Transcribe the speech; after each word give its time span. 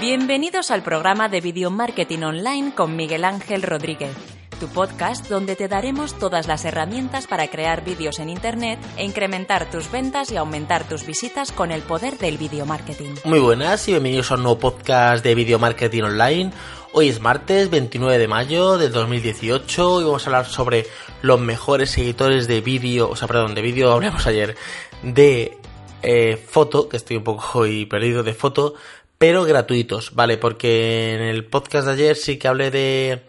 Bienvenidos 0.00 0.70
al 0.70 0.82
programa 0.82 1.30
de 1.30 1.40
Video 1.40 1.70
Marketing 1.70 2.18
Online 2.18 2.74
con 2.74 2.96
Miguel 2.96 3.24
Ángel 3.24 3.62
Rodríguez, 3.62 4.14
tu 4.60 4.68
podcast 4.68 5.26
donde 5.28 5.56
te 5.56 5.68
daremos 5.68 6.18
todas 6.18 6.46
las 6.46 6.66
herramientas 6.66 7.26
para 7.26 7.48
crear 7.48 7.82
vídeos 7.82 8.18
en 8.18 8.28
Internet 8.28 8.78
e 8.98 9.04
incrementar 9.04 9.70
tus 9.70 9.90
ventas 9.90 10.30
y 10.30 10.36
aumentar 10.36 10.86
tus 10.86 11.06
visitas 11.06 11.50
con 11.50 11.72
el 11.72 11.80
poder 11.80 12.18
del 12.18 12.36
video 12.36 12.66
marketing. 12.66 13.14
Muy 13.24 13.38
buenas 13.38 13.88
y 13.88 13.92
bienvenidos 13.92 14.30
a 14.30 14.34
un 14.34 14.42
nuevo 14.42 14.58
podcast 14.58 15.24
de 15.24 15.34
Video 15.34 15.58
Marketing 15.58 16.02
Online. 16.02 16.52
Hoy 16.92 17.08
es 17.08 17.22
martes 17.22 17.70
29 17.70 18.18
de 18.18 18.28
mayo 18.28 18.76
del 18.76 18.92
2018 18.92 20.02
y 20.02 20.04
vamos 20.04 20.26
a 20.26 20.26
hablar 20.26 20.44
sobre 20.44 20.86
los 21.22 21.40
mejores 21.40 21.96
editores 21.96 22.46
de 22.46 22.60
vídeo, 22.60 23.08
o 23.08 23.16
sea, 23.16 23.28
perdón, 23.28 23.54
de 23.54 23.62
vídeo 23.62 23.90
hablamos 23.94 24.26
ayer, 24.26 24.56
de 25.02 25.56
eh, 26.02 26.36
foto, 26.36 26.88
que 26.88 26.98
estoy 26.98 27.16
un 27.16 27.24
poco 27.24 27.60
hoy 27.60 27.86
perdido 27.86 28.22
de 28.22 28.34
foto, 28.34 28.74
pero 29.18 29.44
gratuitos, 29.44 30.14
¿vale? 30.14 30.36
Porque 30.36 31.14
en 31.14 31.22
el 31.22 31.44
podcast 31.46 31.86
de 31.86 31.92
ayer 31.94 32.16
sí 32.16 32.38
que 32.38 32.48
hablé 32.48 32.70
de, 32.70 33.22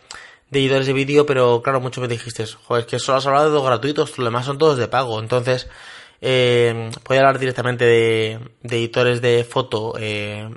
editores 0.52 0.88
de 0.88 0.94
vídeo, 0.94 1.26
pero 1.26 1.62
claro, 1.62 1.80
mucho 1.80 2.02
me 2.02 2.08
dijiste, 2.08 2.46
joder, 2.46 2.82
es 2.86 2.88
que 2.88 3.00
solo 3.00 3.18
has 3.18 3.26
hablado 3.28 3.50
de 3.50 3.56
los 3.56 3.66
gratuitos, 3.66 4.18
los 4.18 4.26
demás 4.26 4.46
son 4.46 4.58
todos 4.58 4.78
de 4.78 4.88
pago. 4.88 5.20
Entonces, 5.20 5.68
eh, 6.22 6.90
voy 7.08 7.18
a 7.18 7.20
hablar 7.22 7.40
directamente 7.40 7.86
de, 7.86 8.40
de 8.64 8.78
editores 8.78 9.22
de 9.22 9.44
foto 9.44 9.94
eh, 10.00 10.50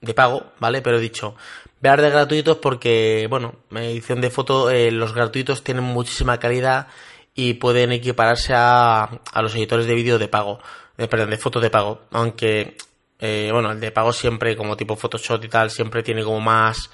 de 0.00 0.14
pago, 0.14 0.52
¿vale? 0.58 0.82
Pero 0.82 0.98
he 0.98 1.00
dicho, 1.00 1.34
voy 1.80 1.88
a 1.88 1.92
hablar 1.92 2.06
de 2.06 2.10
gratuitos 2.10 2.56
porque, 2.58 3.26
bueno, 3.28 3.54
edición 3.72 4.20
de 4.20 4.30
foto, 4.30 4.70
eh, 4.70 4.90
los 4.90 5.14
gratuitos 5.14 5.62
tienen 5.62 5.84
muchísima 5.84 6.38
calidad 6.38 6.88
y 7.34 7.54
pueden 7.54 7.92
equipararse 7.92 8.54
a, 8.54 9.04
a 9.32 9.42
los 9.42 9.54
editores 9.54 9.86
de 9.86 9.94
vídeo 9.94 10.18
de 10.18 10.28
pago, 10.28 10.60
eh, 10.98 11.08
perdón, 11.08 11.30
de 11.30 11.38
foto 11.38 11.60
de 11.60 11.70
pago, 11.70 12.02
aunque 12.10 12.76
eh, 13.20 13.50
bueno, 13.52 13.72
el 13.72 13.80
de 13.80 13.90
pago 13.90 14.12
siempre, 14.12 14.56
como 14.56 14.76
tipo 14.76 14.96
Photoshop 14.96 15.44
y 15.44 15.48
tal, 15.48 15.70
siempre 15.70 16.02
tiene 16.02 16.24
como 16.24 16.40
más, 16.40 16.90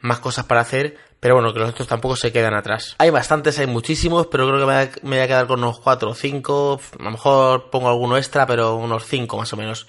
más 0.00 0.18
cosas 0.20 0.44
para 0.44 0.60
hacer, 0.60 0.96
pero 1.20 1.34
bueno, 1.34 1.52
que 1.52 1.60
los 1.60 1.70
otros 1.70 1.88
tampoco 1.88 2.16
se 2.16 2.32
quedan 2.32 2.54
atrás. 2.54 2.96
Hay 2.98 3.10
bastantes, 3.10 3.58
hay 3.58 3.66
muchísimos, 3.66 4.26
pero 4.26 4.46
creo 4.46 4.60
que 4.60 4.66
me 5.02 5.16
voy 5.16 5.18
a, 5.18 5.26
quedar 5.26 5.46
con 5.46 5.60
unos 5.60 5.80
4 5.80 6.10
o 6.10 6.14
5, 6.14 6.80
a 6.98 7.02
lo 7.02 7.10
mejor 7.10 7.70
pongo 7.70 7.88
alguno 7.88 8.16
extra, 8.16 8.46
pero 8.46 8.76
unos 8.76 9.06
5 9.06 9.36
más 9.36 9.52
o 9.52 9.56
menos. 9.56 9.86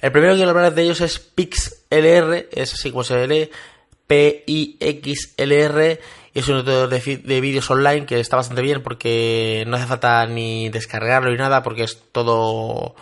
El 0.00 0.12
primero 0.12 0.32
que 0.32 0.38
quiero 0.38 0.50
hablar 0.50 0.74
de 0.74 0.82
ellos 0.82 1.00
es 1.00 1.18
PixLR, 1.18 2.48
es 2.52 2.74
así 2.74 2.90
como 2.90 3.04
se 3.04 3.26
lee, 3.26 3.50
P-I-X-L-R, 4.06 6.00
y 6.32 6.38
es 6.38 6.48
un 6.48 6.56
editor 6.56 6.88
de, 6.88 7.16
de 7.16 7.40
vídeos 7.40 7.70
online 7.70 8.06
que 8.06 8.20
está 8.20 8.36
bastante 8.36 8.62
bien 8.62 8.82
porque 8.82 9.64
no 9.66 9.76
hace 9.76 9.86
falta 9.86 10.26
ni 10.26 10.68
descargarlo 10.68 11.30
ni 11.30 11.36
nada 11.36 11.62
porque 11.62 11.82
es 11.84 11.98
todo 12.12 12.94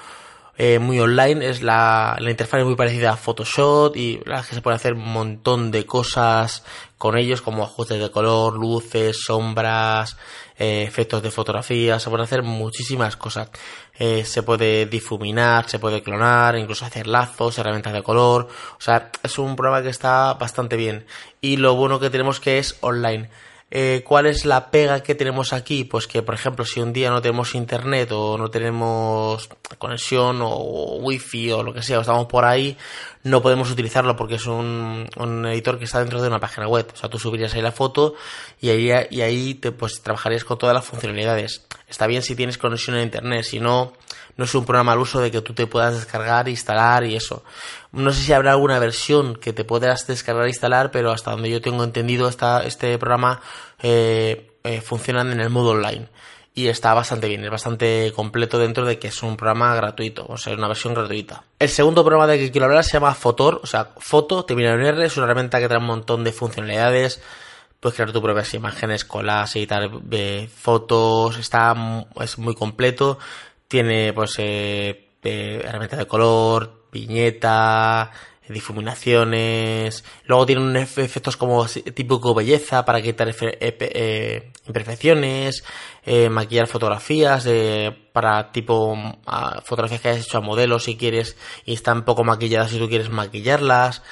eh, 0.60 0.80
muy 0.80 0.98
online, 0.98 1.48
es 1.48 1.62
la, 1.62 2.16
la 2.18 2.30
interfaz 2.30 2.60
es 2.60 2.66
muy 2.66 2.74
parecida 2.74 3.12
a 3.12 3.16
Photoshop 3.16 3.96
y 3.96 4.20
la 4.26 4.42
que 4.42 4.56
se 4.56 4.60
puede 4.60 4.74
hacer 4.74 4.94
un 4.94 5.08
montón 5.08 5.70
de 5.70 5.86
cosas 5.86 6.64
con 6.98 7.16
ellos 7.16 7.42
como 7.42 7.62
ajustes 7.62 8.00
de 8.00 8.10
color, 8.10 8.54
luces, 8.54 9.22
sombras, 9.24 10.16
eh, 10.58 10.82
efectos 10.82 11.22
de 11.22 11.30
fotografía, 11.30 12.00
se 12.00 12.10
pueden 12.10 12.24
hacer 12.24 12.42
muchísimas 12.42 13.16
cosas. 13.16 13.50
Eh, 13.96 14.24
se 14.24 14.42
puede 14.42 14.86
difuminar, 14.86 15.68
se 15.68 15.78
puede 15.78 16.02
clonar, 16.02 16.56
incluso 16.56 16.84
hacer 16.84 17.06
lazos, 17.06 17.56
herramientas 17.56 17.92
de 17.92 18.02
color, 18.02 18.48
o 18.76 18.80
sea, 18.80 19.12
es 19.22 19.38
un 19.38 19.54
programa 19.54 19.84
que 19.84 19.90
está 19.90 20.34
bastante 20.34 20.74
bien. 20.74 21.06
Y 21.40 21.58
lo 21.58 21.76
bueno 21.76 22.00
que 22.00 22.10
tenemos 22.10 22.40
que 22.40 22.58
es 22.58 22.76
online. 22.80 23.30
Eh, 23.70 24.02
¿Cuál 24.06 24.26
es 24.26 24.46
la 24.46 24.70
pega 24.70 25.02
que 25.02 25.14
tenemos 25.14 25.52
aquí? 25.52 25.84
Pues 25.84 26.06
que, 26.06 26.22
por 26.22 26.34
ejemplo, 26.34 26.64
si 26.64 26.80
un 26.80 26.92
día 26.94 27.10
no 27.10 27.20
tenemos 27.20 27.54
internet 27.54 28.10
o 28.12 28.38
no 28.38 28.50
tenemos 28.50 29.48
conexión 29.76 30.40
o 30.40 30.96
wifi 31.00 31.52
o 31.52 31.62
lo 31.62 31.74
que 31.74 31.82
sea, 31.82 31.98
o 31.98 32.00
estamos 32.00 32.26
por 32.26 32.46
ahí, 32.46 32.78
no 33.24 33.42
podemos 33.42 33.70
utilizarlo 33.70 34.16
porque 34.16 34.36
es 34.36 34.46
un, 34.46 35.06
un 35.16 35.46
editor 35.46 35.78
que 35.78 35.84
está 35.84 36.00
dentro 36.00 36.22
de 36.22 36.28
una 36.28 36.40
página 36.40 36.66
web. 36.66 36.90
O 36.94 36.96
sea, 36.96 37.10
tú 37.10 37.18
subirías 37.18 37.52
ahí 37.54 37.60
la 37.60 37.72
foto 37.72 38.14
y 38.60 38.70
ahí, 38.70 38.90
y 39.10 39.20
ahí 39.20 39.54
te, 39.54 39.70
pues, 39.70 40.00
trabajarías 40.02 40.44
con 40.44 40.56
todas 40.56 40.74
las 40.74 40.86
funcionalidades. 40.86 41.66
Está 41.88 42.06
bien 42.06 42.22
si 42.22 42.34
tienes 42.34 42.56
conexión 42.56 42.96
a 42.96 43.02
internet, 43.02 43.44
si 43.44 43.60
no, 43.60 43.92
no 44.36 44.44
es 44.44 44.54
un 44.54 44.64
programa 44.64 44.92
al 44.92 44.98
uso 44.98 45.20
de 45.20 45.30
que 45.30 45.40
tú 45.40 45.54
te 45.54 45.66
puedas 45.66 45.94
descargar, 45.94 46.48
instalar 46.48 47.04
y 47.04 47.16
eso. 47.16 47.44
No 47.92 48.12
sé 48.12 48.22
si 48.22 48.32
habrá 48.32 48.52
alguna 48.52 48.78
versión 48.78 49.36
que 49.36 49.52
te 49.52 49.64
puedas 49.64 50.06
descargar 50.06 50.46
e 50.46 50.50
instalar, 50.50 50.90
pero 50.90 51.10
hasta 51.10 51.30
donde 51.30 51.50
yo 51.50 51.60
tengo 51.60 51.84
entendido 51.84 52.28
está 52.28 52.62
este 52.64 52.96
programa 52.98 53.40
eh, 53.82 54.52
eh, 54.64 54.80
funciona 54.80 55.22
en 55.22 55.40
el 55.40 55.50
modo 55.50 55.70
online 55.70 56.08
y 56.58 56.66
está 56.66 56.92
bastante 56.92 57.28
bien, 57.28 57.44
es 57.44 57.50
bastante 57.50 58.12
completo 58.16 58.58
dentro 58.58 58.84
de 58.84 58.98
que 58.98 59.08
es 59.08 59.22
un 59.22 59.36
programa 59.36 59.76
gratuito, 59.76 60.26
o 60.28 60.36
sea, 60.36 60.54
una 60.54 60.66
versión 60.66 60.92
gratuita. 60.92 61.44
El 61.60 61.68
segundo 61.68 62.02
programa 62.02 62.26
de 62.26 62.38
que 62.38 62.50
quiero 62.50 62.66
hablar 62.66 62.82
se 62.82 62.94
llama 62.94 63.14
Fotor, 63.14 63.60
o 63.62 63.66
sea, 63.66 63.92
Foto, 63.98 64.44
termina 64.44 64.74
en 64.74 64.80
R, 64.80 65.06
es 65.06 65.16
una 65.16 65.26
herramienta 65.26 65.60
que 65.60 65.68
trae 65.68 65.78
un 65.78 65.86
montón 65.86 66.24
de 66.24 66.32
funcionalidades, 66.32 67.22
puedes 67.78 67.94
crear 67.94 68.10
tus 68.10 68.20
propias 68.20 68.52
imágenes, 68.54 69.04
colas, 69.04 69.54
editar 69.54 69.88
fotos, 70.52 71.38
está, 71.38 71.76
es 72.20 72.38
muy 72.38 72.56
completo, 72.56 73.20
tiene 73.68 74.12
pues 74.12 74.34
eh, 74.38 75.10
eh, 75.22 75.62
herramienta 75.64 75.96
de 75.96 76.06
color, 76.06 76.88
viñeta, 76.90 78.10
difuminaciones. 78.48 80.04
Luego 80.24 80.46
tiene 80.46 80.80
efectos 80.82 81.36
como 81.36 81.66
tipo 81.66 82.34
belleza 82.34 82.84
para 82.84 83.02
quitar 83.02 83.34
eh, 83.40 84.52
imperfecciones, 84.66 85.64
eh, 86.04 86.28
maquillar 86.28 86.66
fotografías 86.66 87.46
eh, 87.46 87.96
para 88.12 88.50
tipo 88.52 88.96
fotografías 89.64 90.00
que 90.00 90.08
hayas 90.08 90.26
hecho 90.26 90.38
a 90.38 90.42
modelos 90.42 90.84
si 90.84 90.96
quieres 90.96 91.36
y 91.64 91.74
están 91.74 92.04
poco 92.04 92.24
maquilladas 92.24 92.70
si 92.70 92.78
tú 92.78 92.88
quieres 92.88 93.10
maquillarlas. 93.10 94.02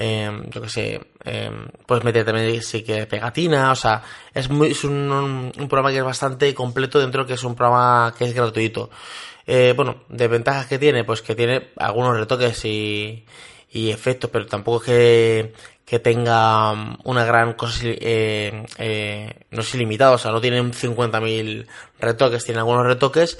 Eh, 0.00 0.30
yo 0.50 0.62
que 0.62 0.68
sé, 0.68 1.00
eh, 1.24 1.50
puedes 1.84 2.04
meter 2.04 2.24
también 2.24 2.62
sí 2.62 2.84
que 2.84 3.06
pegatina, 3.06 3.72
o 3.72 3.74
sea, 3.74 4.00
es 4.32 4.48
muy, 4.48 4.70
es 4.70 4.84
un, 4.84 5.10
un, 5.10 5.68
programa 5.68 5.90
que 5.90 5.98
es 5.98 6.04
bastante 6.04 6.54
completo 6.54 7.00
dentro 7.00 7.26
que 7.26 7.34
es 7.34 7.42
un 7.42 7.56
programa 7.56 8.14
que 8.16 8.26
es 8.26 8.32
gratuito. 8.32 8.90
Eh, 9.44 9.72
bueno, 9.74 10.02
de 10.08 10.28
ventajas 10.28 10.66
que 10.66 10.78
tiene, 10.78 11.02
pues 11.02 11.20
que 11.20 11.34
tiene 11.34 11.70
algunos 11.78 12.16
retoques 12.16 12.64
y, 12.64 13.24
y 13.72 13.90
efectos, 13.90 14.30
pero 14.30 14.46
tampoco 14.46 14.84
que, 14.84 15.52
que 15.88 15.98
tenga 15.98 16.72
una 17.04 17.24
gran 17.24 17.54
cosa, 17.54 17.80
eh, 17.84 18.66
eh, 18.76 19.34
no 19.50 19.62
es 19.62 19.74
ilimitado, 19.74 20.16
o 20.16 20.18
sea, 20.18 20.32
no 20.32 20.40
tienen 20.40 20.72
50.000 20.72 21.66
retoques, 21.98 22.44
tiene 22.44 22.60
algunos 22.60 22.84
retoques, 22.84 23.38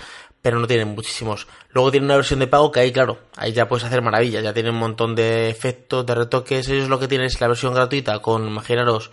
pero 0.48 0.60
no 0.60 0.66
tienen 0.66 0.88
muchísimos. 0.88 1.46
Luego 1.72 1.90
tiene 1.90 2.06
una 2.06 2.16
versión 2.16 2.40
de 2.40 2.46
pago 2.46 2.72
que 2.72 2.80
ahí, 2.80 2.90
claro, 2.90 3.18
ahí 3.36 3.52
ya 3.52 3.68
puedes 3.68 3.84
hacer 3.84 4.00
maravillas, 4.00 4.42
ya 4.42 4.54
tiene 4.54 4.70
un 4.70 4.78
montón 4.78 5.14
de 5.14 5.50
efectos, 5.50 6.06
de 6.06 6.14
retoques, 6.14 6.66
ellos 6.70 6.88
lo 6.88 6.98
que 6.98 7.06
tienen 7.06 7.26
es 7.26 7.38
la 7.38 7.48
versión 7.48 7.74
gratuita 7.74 8.20
con, 8.20 8.48
imaginaros, 8.48 9.10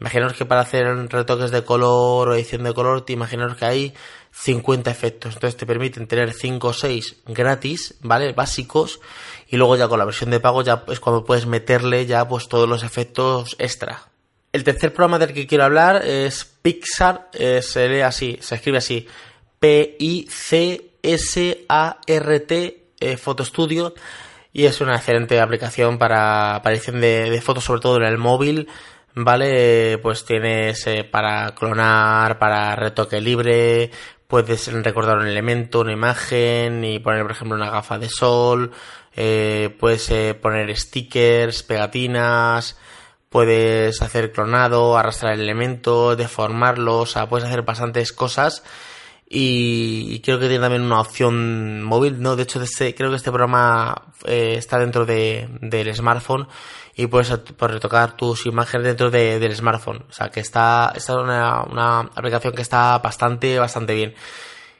imaginaros 0.00 0.34
que 0.34 0.44
para 0.44 0.60
hacer 0.60 0.86
retoques 1.08 1.50
de 1.50 1.64
color 1.64 2.28
o 2.28 2.34
edición 2.36 2.62
de 2.62 2.72
color, 2.72 3.04
te 3.04 3.14
imaginaros 3.14 3.56
que 3.56 3.64
hay 3.64 3.94
50 4.30 4.88
efectos, 4.88 5.34
entonces 5.34 5.56
te 5.56 5.66
permiten 5.66 6.06
tener 6.06 6.32
5 6.32 6.68
o 6.68 6.72
6 6.72 7.16
gratis, 7.26 7.96
¿vale? 8.02 8.32
Básicos, 8.32 9.00
y 9.48 9.56
luego 9.56 9.74
ya 9.74 9.88
con 9.88 9.98
la 9.98 10.04
versión 10.04 10.30
de 10.30 10.38
pago 10.38 10.62
ya 10.62 10.84
es 10.86 11.00
cuando 11.00 11.24
puedes 11.24 11.46
meterle 11.46 12.06
ya 12.06 12.28
pues 12.28 12.46
todos 12.46 12.68
los 12.68 12.84
efectos 12.84 13.56
extra. 13.58 14.02
El 14.52 14.62
tercer 14.62 14.92
programa 14.92 15.18
del 15.18 15.34
que 15.34 15.48
quiero 15.48 15.64
hablar 15.64 16.06
es 16.06 16.44
Pixar, 16.44 17.28
eh, 17.32 17.60
se 17.60 17.88
lee 17.88 18.02
así, 18.02 18.38
se 18.40 18.54
escribe 18.54 18.78
así, 18.78 19.08
P-I-C-S-A-R-T 19.66 20.92
eh, 23.00 23.16
Photo 23.16 23.44
Studio 23.44 23.94
y 24.52 24.66
es 24.66 24.80
una 24.80 24.94
excelente 24.94 25.40
aplicación 25.40 25.98
para, 25.98 26.62
edición 26.66 27.00
de, 27.00 27.42
fotos, 27.44 27.64
sobre 27.64 27.80
todo 27.80 27.96
en 27.96 28.04
el 28.04 28.16
móvil. 28.16 28.68
Vale, 29.16 29.98
pues 29.98 30.24
tienes 30.24 30.86
eh, 30.86 31.02
para 31.02 31.52
clonar, 31.56 32.38
para 32.38 32.76
retoque 32.76 33.20
libre, 33.20 33.90
puedes 34.28 34.72
recordar 34.84 35.18
un 35.18 35.26
elemento, 35.26 35.80
una 35.80 35.92
imagen 35.92 36.84
y 36.84 37.00
poner, 37.00 37.22
por 37.22 37.32
ejemplo, 37.32 37.56
una 37.56 37.70
gafa 37.70 37.98
de 37.98 38.08
sol, 38.08 38.70
eh, 39.16 39.74
puedes 39.80 40.08
eh, 40.12 40.34
poner 40.34 40.76
stickers, 40.76 41.64
pegatinas, 41.64 42.78
puedes 43.30 44.00
hacer 44.00 44.30
clonado, 44.30 44.96
arrastrar 44.96 45.34
el 45.34 45.40
elemento, 45.40 46.14
deformarlo, 46.14 46.98
o 47.00 47.06
sea, 47.06 47.28
puedes 47.28 47.48
hacer 47.48 47.62
bastantes 47.62 48.12
cosas 48.12 48.62
y, 49.28 50.20
creo 50.20 50.38
que 50.38 50.46
tiene 50.46 50.62
también 50.62 50.82
una 50.82 51.00
opción 51.00 51.82
móvil, 51.82 52.20
¿no? 52.20 52.36
De 52.36 52.44
hecho, 52.44 52.62
este, 52.62 52.94
creo 52.94 53.10
que 53.10 53.16
este 53.16 53.30
programa 53.30 54.12
eh, 54.24 54.54
está 54.56 54.78
dentro 54.78 55.04
de, 55.04 55.48
del 55.60 55.92
smartphone 55.94 56.46
y 56.94 57.08
puedes, 57.08 57.30
retocar 57.58 58.16
tus 58.16 58.46
imágenes 58.46 58.86
dentro 58.86 59.10
de, 59.10 59.40
del 59.40 59.54
smartphone. 59.56 60.04
O 60.08 60.12
sea, 60.12 60.30
que 60.30 60.40
está, 60.40 60.92
esta 60.94 61.12
es 61.14 61.18
una, 61.18 61.62
una 61.64 62.00
aplicación 62.00 62.54
que 62.54 62.62
está 62.62 62.98
bastante, 62.98 63.58
bastante 63.58 63.94
bien 63.94 64.14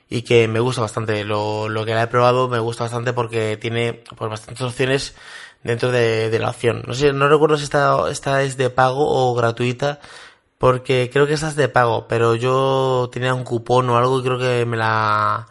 y 0.08 0.22
que 0.22 0.46
me 0.48 0.60
gusta 0.60 0.80
bastante. 0.80 1.24
Lo, 1.24 1.68
lo 1.68 1.84
que 1.84 1.94
la 1.94 2.04
he 2.04 2.06
probado 2.06 2.48
me 2.48 2.60
gusta 2.60 2.84
bastante 2.84 3.12
porque 3.12 3.56
tiene 3.56 4.04
pues, 4.16 4.30
bastantes 4.30 4.62
opciones 4.62 5.16
dentro 5.64 5.90
de, 5.90 6.30
de 6.30 6.38
la 6.38 6.50
opción. 6.50 6.84
No 6.86 6.94
sé, 6.94 7.12
no 7.12 7.28
recuerdo 7.28 7.58
si 7.58 7.64
esta, 7.64 8.08
esta 8.10 8.42
es 8.42 8.56
de 8.56 8.70
pago 8.70 9.04
o 9.08 9.34
gratuita, 9.34 10.00
porque 10.58 11.10
creo 11.12 11.26
que 11.26 11.34
esta 11.34 11.48
es 11.48 11.56
de 11.56 11.68
pago, 11.68 12.06
pero 12.08 12.34
yo 12.34 13.08
tenía 13.12 13.34
un 13.34 13.44
cupón 13.44 13.90
o 13.90 13.96
algo 13.96 14.20
y 14.20 14.22
creo 14.22 14.38
que 14.38 14.64
me 14.66 14.76
la 14.76 15.46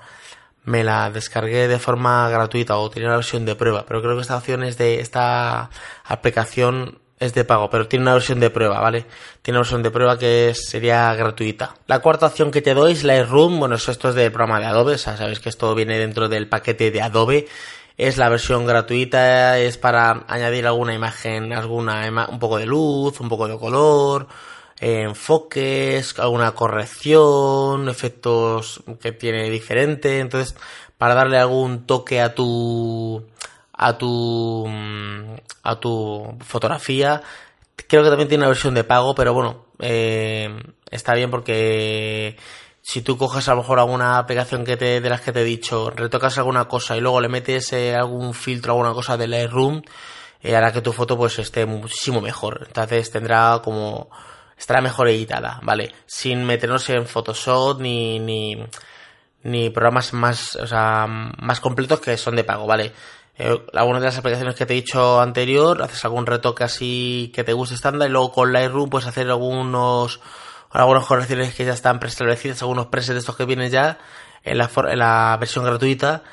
me 0.64 0.84
la 0.84 1.12
descargué 1.12 1.68
de 1.68 1.80
forma 1.80 2.28
gratuita 2.30 2.78
o 2.78 2.90
tenía 2.90 3.10
la 3.10 3.18
versión 3.18 3.46
de 3.46 3.56
prueba, 3.56 3.86
pero 3.88 4.02
creo 4.02 4.16
que 4.16 4.22
esta 4.22 4.38
opción 4.38 4.64
es 4.64 4.78
de 4.78 5.00
esta 5.00 5.70
aplicación 6.06 7.00
es 7.20 7.34
de 7.34 7.46
pago, 7.46 7.70
pero 7.70 7.88
tiene 7.88 8.04
una 8.04 8.14
versión 8.14 8.40
de 8.40 8.50
prueba, 8.50 8.80
¿vale? 8.82 9.06
Tiene 9.42 9.58
una 9.58 9.64
versión 9.64 9.84
de 9.84 9.92
prueba 9.92 10.18
que 10.18 10.54
sería 10.54 11.14
gratuita. 11.16 11.76
La 11.88 12.00
cuarta 12.00 12.26
opción 12.26 12.52
que 12.52 12.62
te 12.62 12.74
doy 12.74 12.92
es 12.92 13.04
Lightroom, 13.04 13.60
bueno, 13.60 13.76
esto 13.76 14.10
es 14.10 14.16
del 14.16 14.32
programa 14.32 14.60
de 14.60 14.66
Adobe, 14.66 14.96
o 14.96 14.98
sea, 14.98 15.16
sabéis 15.16 15.40
que 15.40 15.50
esto 15.50 15.74
viene 15.76 15.98
dentro 15.98 16.28
del 16.28 16.50
paquete 16.50 16.92
de 16.92 17.02
Adobe. 17.02 17.48
Es 17.98 18.18
la 18.18 18.28
versión 18.28 18.66
gratuita, 18.66 19.58
es 19.60 19.78
para 19.78 20.26
añadir 20.28 20.68
alguna 20.68 20.94
imagen, 20.94 21.54
alguna 21.54 22.28
un 22.30 22.40
poco 22.40 22.58
de 22.58 22.66
luz, 22.66 23.22
un 23.22 23.30
poco 23.30 23.48
de 23.48 23.58
color, 23.58 24.28
enfoques, 24.80 26.20
alguna 26.20 26.52
corrección, 26.54 27.90
efectos 27.90 28.84
que 29.02 29.12
tiene 29.12 29.50
diferente, 29.50 30.20
entonces 30.20 30.56
para 30.98 31.16
darle 31.16 31.38
algún 31.38 31.86
toque 31.86 32.22
a 32.22 32.36
tu 32.36 33.26
a 33.74 33.98
tu 33.98 34.66
a 35.64 35.80
tu 35.80 36.38
fotografía 36.42 37.22
creo 37.88 38.04
que 38.04 38.10
también 38.10 38.30
tiene 38.30 38.44
una 38.44 38.50
versión 38.50 38.74
de 38.74 38.86
pago 38.86 39.14
pero 39.16 39.34
bueno 39.34 39.66
eh, 39.80 40.48
está 40.90 41.14
bien 41.14 41.30
porque 41.30 42.38
si 42.82 43.02
tú 43.02 43.18
coges 43.18 43.50
a 43.50 43.52
lo 43.52 43.62
mejor 43.62 43.80
alguna 43.80 44.18
aplicación 44.18 44.64
que 44.64 44.78
te, 44.78 45.02
de 45.02 45.10
las 45.10 45.20
que 45.20 45.34
te 45.34 45.42
he 45.42 45.44
dicho 45.44 45.90
retocas 45.90 46.38
alguna 46.38 46.70
cosa 46.70 46.96
y 46.96 47.02
luego 47.02 47.20
le 47.20 47.28
metes 47.28 47.74
eh, 47.74 47.94
algún 47.94 48.34
filtro 48.34 48.72
alguna 48.72 48.94
cosa 48.94 49.18
de 49.18 49.28
Lightroom 49.28 49.82
eh, 50.46 50.56
hará 50.56 50.72
que 50.72 50.82
tu 50.82 50.94
foto 50.94 51.18
pues 51.18 51.40
esté 51.40 51.66
muchísimo 51.66 52.22
mejor. 52.22 52.66
Entonces 52.68 53.10
tendrá 53.10 53.62
como 53.64 54.10
estará 54.58 54.82
mejor 54.82 55.10
editada, 55.10 55.60
¿vale? 55.64 55.94
Sin 56.06 56.46
meternos 56.46 56.90
en 56.90 57.06
Photoshop 57.06 57.80
ni, 57.82 58.20
ni, 58.20 58.66
ni 59.44 59.70
programas 59.70 60.14
más, 60.14 60.56
o 60.56 60.68
sea, 60.68 61.08
más 61.08 61.60
completos 61.60 62.00
que 62.00 62.18
son 62.18 62.36
de 62.36 62.44
pago, 62.44 62.66
¿vale? 62.66 62.94
Eh, 63.38 63.66
algunas 63.74 64.02
de 64.02 64.08
las 64.08 64.18
aplicaciones 64.18 64.56
que 64.56 64.66
te 64.66 64.74
he 64.74 64.78
dicho 64.78 65.20
anterior, 65.20 65.82
haces 65.82 66.06
algún 66.06 66.26
retoque 66.26 66.64
así 66.64 67.32
que 67.36 67.44
te 67.44 67.54
guste 67.54 67.76
estándar 67.76 68.10
y 68.10 68.12
luego 68.12 68.32
con 68.32 68.54
Lightroom 68.54 68.90
puedes 68.90 69.08
hacer 69.08 69.30
algunos, 69.30 70.22
algunas 70.72 71.06
correcciones 71.06 71.54
que 71.54 71.66
ya 71.66 71.74
están 71.74 72.00
preestablecidas, 72.00 72.62
algunos 72.62 72.88
presets 72.88 73.14
de 73.14 73.20
estos 73.20 73.36
que 73.36 73.46
vienen 73.46 73.70
ya 73.70 73.98
en 74.44 74.58
la, 74.58 74.70
en 74.90 75.00
la 75.00 75.38
versión 75.38 75.66
gratuita 75.66 76.24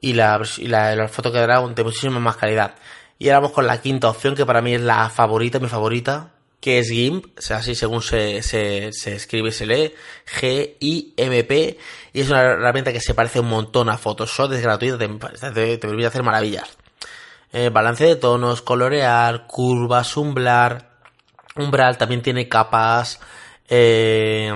y 0.00 0.14
la, 0.14 0.40
y 0.56 0.66
la, 0.66 0.96
la 0.96 1.08
foto 1.08 1.30
quedará 1.30 1.60
de 1.60 1.84
muchísima 1.84 2.18
más 2.18 2.36
calidad. 2.36 2.74
Y 3.18 3.28
ahora 3.28 3.40
vamos 3.40 3.52
con 3.52 3.66
la 3.66 3.80
quinta 3.80 4.08
opción 4.08 4.34
que 4.34 4.46
para 4.46 4.60
mí 4.60 4.74
es 4.74 4.80
la 4.80 5.08
favorita, 5.10 5.58
mi 5.60 5.68
favorita, 5.68 6.32
que 6.60 6.80
es 6.80 6.88
GIMP, 6.90 7.38
o 7.38 7.40
sea, 7.40 7.58
así 7.58 7.74
según 7.74 8.02
se, 8.02 8.42
se, 8.42 8.92
se 8.92 9.14
escribe 9.14 9.50
y 9.50 9.52
se 9.52 9.66
lee, 9.66 9.94
G-I-M-P, 10.40 11.78
y 12.12 12.20
es 12.20 12.30
una 12.30 12.42
herramienta 12.42 12.92
que 12.92 13.00
se 13.00 13.14
parece 13.14 13.40
un 13.40 13.48
montón 13.48 13.88
a 13.88 13.98
Photoshop, 13.98 14.52
es 14.52 14.62
gratuita, 14.62 14.98
te, 14.98 15.08
te, 15.08 15.78
permite 15.78 16.06
hacer 16.06 16.22
maravillas. 16.22 16.76
Eh, 17.52 17.70
balance 17.70 18.04
de 18.04 18.16
tonos, 18.16 18.60
colorear, 18.62 19.46
curvas, 19.46 20.16
umbral, 20.16 20.88
umbral, 21.56 21.96
también 21.96 22.22
tiene 22.22 22.48
capas, 22.48 23.20
eh, 23.68 24.52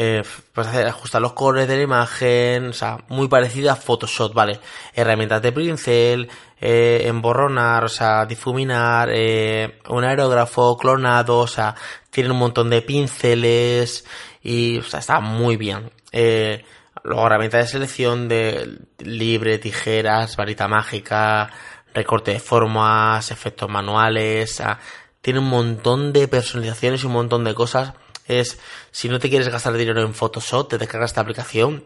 eh, 0.00 0.22
pues 0.52 0.68
ajustar 0.68 1.20
los 1.20 1.32
colores 1.32 1.66
de 1.66 1.76
la 1.76 1.82
imagen, 1.82 2.68
o 2.68 2.72
sea, 2.72 2.98
muy 3.08 3.26
parecida 3.26 3.72
a 3.72 3.76
Photoshop, 3.76 4.32
¿vale? 4.32 4.60
Herramientas 4.94 5.42
de 5.42 5.50
pincel, 5.50 6.30
eh, 6.60 7.02
emborronar, 7.06 7.82
o 7.82 7.88
sea, 7.88 8.24
difuminar, 8.24 9.08
eh, 9.12 9.80
un 9.88 10.04
aerógrafo 10.04 10.76
clonado, 10.76 11.38
o 11.38 11.48
sea, 11.48 11.74
tiene 12.10 12.30
un 12.30 12.38
montón 12.38 12.70
de 12.70 12.80
pinceles 12.82 14.04
y, 14.40 14.78
o 14.78 14.84
sea, 14.84 15.00
está 15.00 15.18
muy 15.18 15.56
bien. 15.56 15.90
Eh, 16.12 16.64
luego 17.02 17.26
herramientas 17.26 17.64
de 17.64 17.66
selección 17.66 18.28
de 18.28 18.78
libre, 18.98 19.58
tijeras, 19.58 20.36
varita 20.36 20.68
mágica, 20.68 21.50
recorte 21.92 22.34
de 22.34 22.40
formas, 22.40 23.32
efectos 23.32 23.68
manuales, 23.68 24.52
o 24.52 24.54
sea, 24.58 24.78
tiene 25.20 25.40
un 25.40 25.48
montón 25.48 26.12
de 26.12 26.28
personalizaciones 26.28 27.02
y 27.02 27.06
un 27.06 27.14
montón 27.14 27.42
de 27.42 27.54
cosas 27.54 27.94
es, 28.28 28.60
si 28.90 29.08
no 29.08 29.18
te 29.18 29.28
quieres 29.28 29.48
gastar 29.48 29.72
dinero 29.74 30.02
en 30.02 30.14
Photoshop, 30.14 30.68
te 30.68 30.78
descargas 30.78 31.10
esta 31.10 31.22
aplicación 31.22 31.84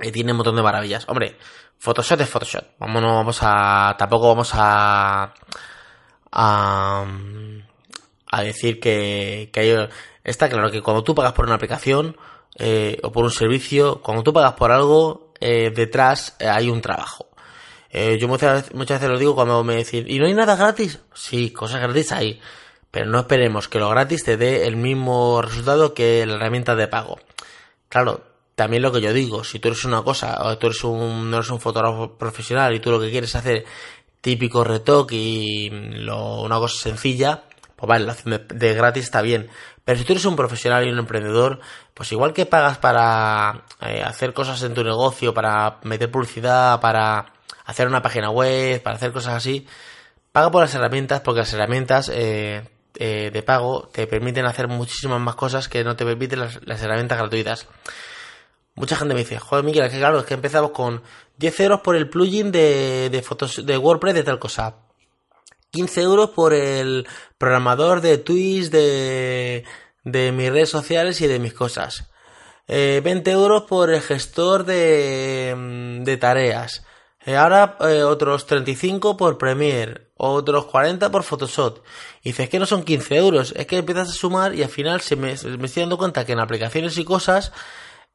y 0.00 0.12
tiene 0.12 0.32
un 0.32 0.38
montón 0.38 0.56
de 0.56 0.62
maravillas. 0.62 1.04
Hombre, 1.08 1.36
Photoshop 1.78 2.20
es 2.20 2.28
Photoshop. 2.28 2.64
Vámonos, 2.78 3.12
vamos 3.12 3.38
a, 3.42 3.96
tampoco 3.98 4.28
vamos 4.28 4.50
a, 4.54 5.34
a, 6.32 7.06
a 8.30 8.42
decir 8.42 8.80
que, 8.80 9.50
que 9.52 9.60
hay, 9.60 9.88
está 10.22 10.48
claro 10.48 10.70
que 10.70 10.82
cuando 10.82 11.02
tú 11.02 11.14
pagas 11.14 11.32
por 11.32 11.46
una 11.46 11.54
aplicación, 11.54 12.16
eh, 12.56 13.00
o 13.02 13.10
por 13.10 13.24
un 13.24 13.30
servicio, 13.30 14.00
cuando 14.00 14.22
tú 14.22 14.32
pagas 14.32 14.52
por 14.52 14.70
algo, 14.70 15.32
eh, 15.40 15.72
detrás 15.74 16.36
eh, 16.38 16.48
hay 16.48 16.70
un 16.70 16.80
trabajo. 16.80 17.28
Eh, 17.90 18.18
yo 18.18 18.26
muchas, 18.26 18.74
muchas 18.74 19.00
veces 19.00 19.12
lo 19.12 19.18
digo 19.18 19.34
cuando 19.34 19.62
me 19.62 19.76
dicen, 19.76 20.04
¿y 20.08 20.18
no 20.18 20.26
hay 20.26 20.34
nada 20.34 20.56
gratis? 20.56 21.00
Sí, 21.14 21.50
cosas 21.50 21.80
gratis 21.80 22.12
hay. 22.12 22.40
Pero 22.94 23.06
no 23.06 23.18
esperemos 23.18 23.66
que 23.66 23.80
lo 23.80 23.90
gratis 23.90 24.22
te 24.22 24.36
dé 24.36 24.68
el 24.68 24.76
mismo 24.76 25.42
resultado 25.42 25.94
que 25.94 26.24
la 26.26 26.34
herramienta 26.34 26.76
de 26.76 26.86
pago. 26.86 27.18
Claro, 27.88 28.22
también 28.54 28.82
lo 28.82 28.92
que 28.92 29.00
yo 29.00 29.12
digo, 29.12 29.42
si 29.42 29.58
tú 29.58 29.66
eres 29.66 29.84
una 29.84 30.04
cosa, 30.04 30.38
o 30.44 30.56
tú 30.58 30.68
eres 30.68 30.84
un, 30.84 31.28
no 31.28 31.38
eres 31.38 31.50
un 31.50 31.58
fotógrafo 31.58 32.16
profesional 32.16 32.72
y 32.72 32.78
tú 32.78 32.92
lo 32.92 33.00
que 33.00 33.10
quieres 33.10 33.34
hacer 33.34 33.64
típico 34.20 34.62
retoque 34.62 35.16
y 35.16 35.70
lo, 35.70 36.42
una 36.42 36.58
cosa 36.58 36.80
sencilla, 36.80 37.42
pues 37.74 37.88
vale, 37.88 38.06
la 38.06 38.12
opción 38.12 38.40
de, 38.46 38.74
gratis 38.74 39.02
está 39.02 39.22
bien. 39.22 39.50
Pero 39.84 39.98
si 39.98 40.04
tú 40.04 40.12
eres 40.12 40.24
un 40.24 40.36
profesional 40.36 40.86
y 40.86 40.92
un 40.92 40.98
emprendedor, 41.00 41.58
pues 41.94 42.12
igual 42.12 42.32
que 42.32 42.46
pagas 42.46 42.78
para 42.78 43.64
eh, 43.80 44.04
hacer 44.04 44.32
cosas 44.32 44.62
en 44.62 44.72
tu 44.72 44.84
negocio, 44.84 45.34
para 45.34 45.80
meter 45.82 46.12
publicidad, 46.12 46.80
para 46.80 47.32
hacer 47.64 47.88
una 47.88 48.02
página 48.02 48.30
web, 48.30 48.80
para 48.84 48.94
hacer 48.94 49.10
cosas 49.10 49.34
así, 49.34 49.66
paga 50.30 50.52
por 50.52 50.62
las 50.62 50.74
herramientas 50.76 51.22
porque 51.22 51.40
las 51.40 51.52
herramientas 51.52 52.08
eh, 52.14 52.62
eh, 52.96 53.30
de 53.32 53.42
pago 53.42 53.88
te 53.92 54.06
permiten 54.06 54.46
hacer 54.46 54.68
muchísimas 54.68 55.20
más 55.20 55.34
cosas 55.34 55.68
que 55.68 55.82
no 55.82 55.96
te 55.96 56.04
permiten 56.04 56.40
las, 56.40 56.82
herramientas 56.82 57.18
gratuitas. 57.18 57.66
Mucha 58.76 58.96
gente 58.96 59.14
me 59.14 59.20
dice, 59.20 59.38
joder 59.38 59.64
Miguel, 59.64 59.90
que 59.90 59.98
claro, 59.98 60.20
es 60.20 60.26
que 60.26 60.34
empezamos 60.34 60.70
con 60.70 61.02
10 61.38 61.60
euros 61.60 61.80
por 61.80 61.96
el 61.96 62.08
plugin 62.08 62.52
de, 62.52 63.22
fotos, 63.24 63.64
de 63.64 63.78
WordPress 63.78 64.14
de 64.14 64.22
tal 64.22 64.38
cosa. 64.38 64.76
15 65.70 66.02
euros 66.02 66.30
por 66.30 66.54
el 66.54 67.06
programador 67.36 68.00
de 68.00 68.18
tweets 68.18 68.70
de, 68.70 69.64
de 70.04 70.32
mis 70.32 70.50
redes 70.50 70.70
sociales 70.70 71.20
y 71.20 71.26
de 71.26 71.38
mis 71.38 71.54
cosas. 71.54 72.10
20 72.66 73.08
eh, 73.08 73.32
euros 73.32 73.64
por 73.64 73.90
el 73.90 74.00
gestor 74.00 74.64
de, 74.64 76.00
de 76.02 76.16
tareas. 76.16 76.84
Eh, 77.26 77.36
ahora 77.36 77.76
otros 78.06 78.46
35 78.46 79.16
por 79.16 79.38
Premiere 79.38 80.04
otros 80.16 80.66
40 80.66 81.10
por 81.10 81.22
Photoshop. 81.22 81.78
Y 82.22 82.30
dices 82.30 82.48
que 82.48 82.58
no 82.58 82.66
son 82.66 82.84
15 82.84 83.16
euros, 83.16 83.52
es 83.56 83.66
que 83.66 83.78
empiezas 83.78 84.10
a 84.10 84.12
sumar 84.12 84.54
y 84.54 84.62
al 84.62 84.68
final 84.68 85.00
se 85.00 85.16
me, 85.16 85.34
me 85.58 85.66
estoy 85.66 85.82
dando 85.82 85.98
cuenta 85.98 86.24
que 86.24 86.32
en 86.32 86.40
aplicaciones 86.40 86.96
y 86.98 87.04
cosas 87.04 87.52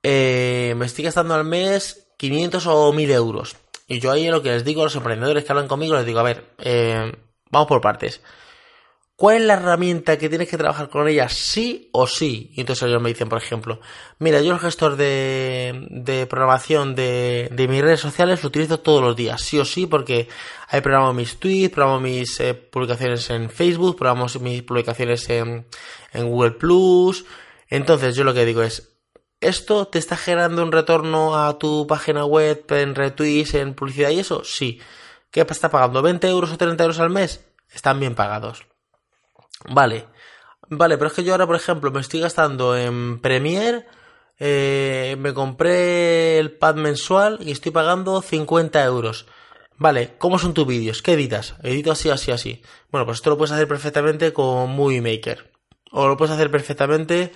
eh, 0.04 0.74
me 0.78 0.86
estoy 0.86 1.06
gastando 1.06 1.34
al 1.34 1.46
mes 1.46 2.08
500 2.18 2.68
o 2.68 2.94
1000 2.94 3.12
euros. 3.12 3.56
Y 3.88 4.00
yo 4.00 4.12
ahí 4.12 4.28
lo 4.28 4.42
que 4.42 4.52
les 4.52 4.64
digo 4.64 4.82
a 4.82 4.86
los 4.86 4.96
emprendedores 4.96 5.44
que 5.44 5.52
hablan 5.52 5.68
conmigo, 5.68 5.96
les 5.96 6.06
digo, 6.06 6.20
a 6.20 6.24
ver, 6.24 6.46
eh, 6.60 7.12
vamos 7.50 7.68
por 7.68 7.82
partes. 7.82 8.22
¿Cuál 9.20 9.36
es 9.36 9.42
la 9.44 9.56
herramienta 9.56 10.18
que 10.18 10.30
tienes 10.30 10.48
que 10.48 10.58
trabajar 10.58 10.88
con 10.88 11.06
ella 11.06 11.28
sí 11.28 11.90
o 11.92 12.08
sí? 12.08 12.52
Y 12.54 12.62
entonces 12.62 12.88
ellos 12.88 13.02
me 13.02 13.10
dicen, 13.10 13.28
por 13.28 13.38
ejemplo, 13.38 13.82
mira, 14.18 14.40
yo 14.40 14.54
el 14.54 14.60
gestor 14.60 14.96
de, 14.96 15.88
de 15.90 16.26
programación 16.26 16.96
de, 16.96 17.50
de, 17.52 17.68
mis 17.68 17.82
redes 17.82 18.00
sociales 18.00 18.42
lo 18.42 18.48
utilizo 18.48 18.80
todos 18.80 19.02
los 19.02 19.18
días, 19.18 19.42
sí 19.42 19.60
o 19.60 19.66
sí, 19.66 19.88
porque 19.88 20.30
ahí 20.70 20.80
programo 20.80 21.12
mis 21.12 21.38
tweets, 21.38 21.74
programo 21.74 22.00
mis 22.00 22.40
eh, 22.40 22.54
publicaciones 22.54 23.30
en 23.30 23.50
Facebook, 23.50 23.98
programo 23.98 24.28
mis 24.40 24.64
publicaciones 24.64 25.30
en, 25.30 25.66
Google 26.14 26.52
Plus. 26.52 27.26
Entonces 27.68 28.16
yo 28.16 28.24
lo 28.24 28.34
que 28.34 28.46
digo 28.46 28.64
es, 28.64 28.94
¿esto 29.42 29.86
te 29.90 30.00
está 30.00 30.16
generando 30.16 30.64
un 30.64 30.72
retorno 30.72 31.38
a 31.46 31.60
tu 31.60 31.86
página 31.88 32.24
web 32.24 32.64
en 32.70 32.96
retweets, 32.96 33.56
en 33.56 33.74
publicidad 33.74 34.12
y 34.12 34.20
eso? 34.20 34.46
Sí. 34.46 34.80
¿Qué 35.30 35.42
está 35.42 35.70
pagando? 35.70 36.02
¿20 36.02 36.26
euros 36.30 36.54
o 36.54 36.58
30 36.58 36.82
euros 36.86 37.00
al 37.02 37.10
mes? 37.10 37.44
Están 37.70 38.00
bien 38.00 38.16
pagados. 38.16 38.69
Vale. 39.68 40.08
Vale, 40.70 40.98
pero 40.98 41.08
es 41.08 41.14
que 41.14 41.24
yo 41.24 41.34
ahora, 41.34 41.48
por 41.48 41.56
ejemplo, 41.56 41.92
me 41.92 42.00
estoy 42.00 42.20
gastando 42.20 42.78
en 42.78 43.20
Premiere, 43.22 43.86
eh, 44.38 45.16
me 45.20 45.34
compré 45.34 46.38
el 46.38 46.52
pad 46.52 46.76
mensual 46.76 47.40
y 47.42 47.52
estoy 47.52 47.72
pagando 47.72 48.22
50 48.22 48.84
euros. 48.84 49.26
Vale, 49.78 50.16
¿cómo 50.18 50.38
son 50.38 50.54
tus 50.54 50.68
vídeos? 50.68 51.02
¿Qué 51.02 51.14
editas? 51.14 51.56
Edito 51.64 51.92
así, 51.92 52.10
así, 52.10 52.32
así. 52.32 52.62
Bueno, 52.92 53.06
pues 53.06 53.18
esto 53.18 53.32
lo 53.32 53.38
puedes 53.38 53.52
hacer 53.52 53.68
perfectamente 53.68 54.32
con 54.34 54.70
Movie 54.72 55.02
Maker. 55.02 55.52
O 55.92 56.08
lo 56.08 56.18
puedes 56.18 56.36
hacer 56.36 56.52
perfectamente 56.52 57.32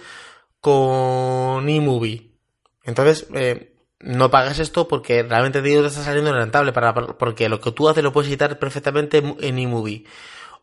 con 0.59 1.67
eMovie. 1.67 2.37
Entonces, 2.83 3.27
eh, 3.33 3.75
no 3.99 4.29
pagas 4.29 4.59
esto 4.59 4.87
porque 4.87 5.23
realmente 5.23 5.61
te 5.61 5.69
digo 5.69 5.81
te 5.81 5.87
está 5.87 6.03
saliendo 6.03 6.33
rentable 6.33 6.73
para, 6.73 6.93
porque 6.93 7.49
lo 7.49 7.59
que 7.59 7.71
tú 7.71 7.89
haces 7.89 8.03
lo 8.03 8.13
puedes 8.13 8.29
editar 8.29 8.59
perfectamente 8.59 9.23
en 9.39 9.57
eMovie 9.57 10.05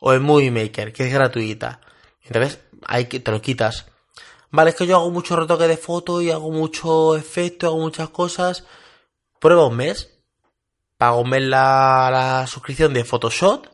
o 0.01 0.13
en 0.13 0.23
Movie 0.23 0.51
Maker, 0.51 0.93
que 0.93 1.07
es 1.07 1.13
gratuita. 1.13 1.81
Entonces, 2.23 2.61
que, 3.09 3.21
te 3.21 3.31
lo 3.31 3.41
quitas. 3.41 3.87
Vale, 4.51 4.71
es 4.71 4.77
que 4.77 4.87
yo 4.87 4.97
hago 4.97 5.11
mucho 5.11 5.37
retoque 5.37 5.69
de 5.69 5.77
foto 5.77 6.21
y 6.21 6.31
hago 6.31 6.51
mucho 6.51 7.17
efecto, 7.17 7.69
hago 7.69 7.79
muchas 7.79 8.09
cosas. 8.09 8.65
prueba 9.39 9.67
un 9.67 9.77
mes, 9.77 10.19
paga 10.97 11.17
un 11.17 11.31
mes 11.31 11.43
la, 11.43 12.09
la 12.11 12.47
suscripción 12.47 12.93
de 12.93 13.05
Photoshop 13.05 13.67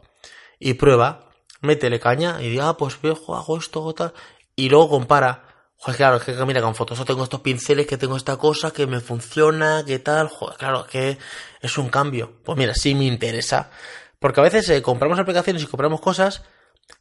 y 0.58 0.74
prueba, 0.74 1.30
métele 1.62 1.98
caña 2.00 2.38
y 2.40 2.50
diga, 2.50 2.68
ah, 2.68 2.76
pues 2.76 3.00
viejo, 3.00 3.36
hago 3.36 3.58
esto, 3.58 3.92
tal, 3.94 4.12
y 4.54 4.68
luego 4.68 4.90
compara. 4.90 5.44
Joder, 5.78 5.96
claro, 5.96 6.16
es 6.16 6.22
que 6.22 6.46
mira, 6.46 6.62
con 6.62 6.74
Photoshop 6.74 7.06
tengo 7.06 7.24
estos 7.24 7.40
pinceles, 7.40 7.86
que 7.86 7.98
tengo 7.98 8.16
esta 8.16 8.36
cosa, 8.36 8.70
que 8.70 8.86
me 8.86 9.00
funciona, 9.00 9.84
que 9.86 9.98
tal, 9.98 10.28
joder, 10.28 10.56
claro, 10.56 10.84
es 10.86 10.90
que 10.90 11.18
es 11.60 11.78
un 11.78 11.88
cambio. 11.88 12.40
Pues 12.44 12.56
mira, 12.56 12.74
sí 12.74 12.94
me 12.94 13.04
interesa. 13.04 13.70
Porque 14.18 14.40
a 14.40 14.44
veces 14.44 14.68
eh, 14.70 14.82
compramos 14.82 15.18
aplicaciones 15.18 15.62
y 15.62 15.66
compramos 15.66 16.00
cosas 16.00 16.42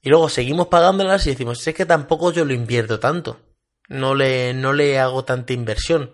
y 0.01 0.10
luego 0.10 0.29
seguimos 0.29 0.67
pagándolas 0.67 1.25
y 1.25 1.31
decimos, 1.31 1.60
sé 1.60 1.74
que 1.74 1.86
tampoco 1.86 2.31
yo 2.31 2.45
lo 2.45 2.53
invierto 2.53 3.00
tanto. 3.00 3.39
No 3.88 4.15
le, 4.15 4.53
no 4.53 4.74
le 4.74 5.00
hago 5.00 5.25
tanta 5.25 5.53
inversión. 5.53 6.12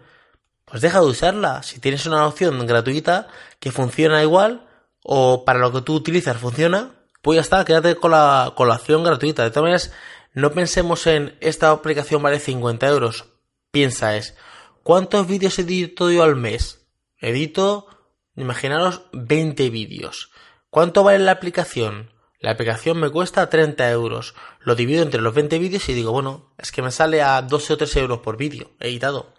Pues 0.65 0.81
deja 0.81 0.99
de 0.99 1.07
usarla. 1.07 1.63
Si 1.63 1.79
tienes 1.79 2.05
una 2.05 2.27
opción 2.27 2.65
gratuita 2.65 3.27
que 3.59 3.71
funciona 3.71 4.21
igual 4.21 4.67
o 5.03 5.45
para 5.45 5.59
lo 5.59 5.71
que 5.71 5.81
tú 5.81 5.95
utilizas 5.95 6.37
funciona, 6.37 6.91
pues 7.21 7.35
ya 7.35 7.41
está, 7.41 7.65
quédate 7.65 7.95
con 7.95 8.11
la, 8.11 8.53
con 8.55 8.67
la 8.67 8.75
opción 8.75 9.03
gratuita. 9.03 9.43
De 9.43 9.51
todas 9.51 9.63
maneras, 9.63 9.93
no 10.33 10.51
pensemos 10.51 11.07
en 11.07 11.35
esta 11.39 11.71
aplicación 11.71 12.21
vale 12.21 12.39
50 12.39 12.87
euros. 12.87 13.25
Piensa 13.71 14.17
es, 14.17 14.35
¿cuántos 14.83 15.27
vídeos 15.27 15.57
edito 15.59 16.11
yo 16.11 16.23
al 16.23 16.35
mes? 16.35 16.85
Edito, 17.19 17.87
imaginaros, 18.35 19.03
20 19.13 19.69
vídeos. 19.69 20.31
¿Cuánto 20.71 21.03
vale 21.03 21.19
la 21.19 21.33
aplicación? 21.33 22.11
La 22.39 22.51
aplicación 22.51 22.97
me 22.97 23.09
cuesta 23.09 23.49
30 23.49 23.91
euros. 23.91 24.35
Lo 24.61 24.73
divido 24.73 25.03
entre 25.03 25.21
los 25.21 25.33
20 25.33 25.59
vídeos 25.59 25.87
y 25.89 25.93
digo, 25.93 26.13
bueno, 26.13 26.49
es 26.57 26.71
que 26.71 26.81
me 26.81 26.91
sale 26.91 27.21
a 27.21 27.41
12 27.41 27.73
o 27.73 27.77
13 27.77 27.99
euros 27.99 28.19
por 28.19 28.37
vídeo 28.37 28.71
editado. 28.79 29.33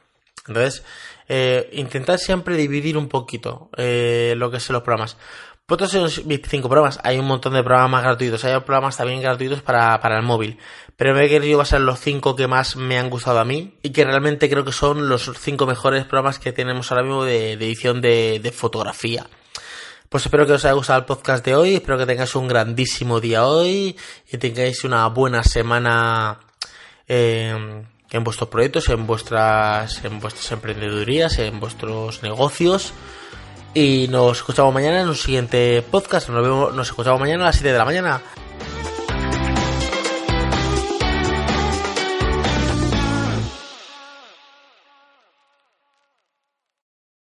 Entonces, 0.47 0.85
eh, 1.29 1.71
intentad 1.73 2.19
siempre 2.19 2.55
dividir 2.57 2.99
un 2.99 3.09
poquito 3.09 3.71
eh, 3.79 4.35
lo 4.37 4.51
que 4.51 4.61
son 4.61 4.75
los 4.75 4.83
programas. 4.83 5.17
Otros 5.69 5.91
son 5.91 6.03
mis 6.27 6.43
cinco 6.47 6.69
programas. 6.69 7.01
Hay 7.03 7.19
un 7.19 7.25
montón 7.25 7.55
de 7.55 7.63
programas 7.63 8.03
gratuitos. 8.05 8.45
Hay 8.45 8.61
programas 8.61 8.99
también 8.99 9.23
gratuitos 9.23 9.63
para, 9.63 9.99
para 10.03 10.19
el 10.19 10.23
móvil. 10.23 10.59
Pero 10.99 11.15
me 11.15 11.25
he 11.25 11.29
querido 11.31 11.57
basar 11.57 11.81
los 11.81 11.99
cinco 11.99 12.37
que 12.37 12.47
más 12.47 12.77
me 12.77 12.99
han 12.99 13.09
gustado 13.09 13.39
a 13.39 13.47
mí. 13.47 13.79
Y 13.83 13.89
que 13.89 14.05
realmente 14.05 14.51
creo 14.51 14.67
que 14.67 14.73
son 14.73 15.09
los 15.09 15.31
cinco 15.41 15.65
mejores 15.65 16.05
programas 16.05 16.39
que 16.39 16.53
tenemos 16.53 16.93
ahora 16.93 17.05
mismo 17.05 17.25
de, 17.25 17.53
edición 17.53 18.03
de, 18.03 18.39
de, 18.43 18.53
fotografía. 18.53 19.27
Pues 20.13 20.27
espero 20.27 20.47
que 20.47 20.53
os 20.53 20.65
haya 20.67 20.75
gustado 20.75 20.99
el 20.99 21.07
podcast 21.07 21.43
de 21.43 21.55
hoy. 21.55 21.77
Espero 21.77 21.97
que 21.97 22.05
tengáis 22.05 22.35
un 22.35 22.47
grandísimo 22.47 23.19
día 23.19 23.47
hoy. 23.47 23.97
Y 24.31 24.37
tengáis 24.37 24.85
una 24.85 25.07
buena 25.07 25.43
semana. 25.43 26.39
Eh, 27.09 27.83
en 28.11 28.23
vuestros 28.23 28.51
proyectos, 28.51 28.91
en 28.91 29.07
vuestras, 29.07 30.05
en 30.05 30.21
vuestras 30.21 30.53
emprendedurías, 30.53 31.39
en 31.39 31.59
vuestros 31.59 32.23
negocios. 32.23 32.93
Y 33.73 34.07
nos 34.11 34.37
escuchamos 34.37 34.75
mañana 34.75 35.01
en 35.01 35.09
un 35.09 35.17
siguiente 35.17 35.81
podcast. 35.81 36.29
Nos, 36.29 36.43
vemos, 36.43 36.75
nos 36.75 36.89
escuchamos 36.89 37.19
mañana 37.19 37.45
a 37.45 37.47
las 37.47 37.57
7 37.57 37.73
de 37.73 37.79
la 37.79 37.87
mañana. 37.87 38.21